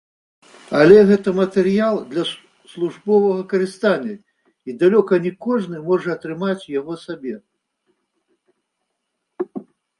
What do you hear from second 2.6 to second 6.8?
службовага карыстання і далёка не кожны можа атрымаць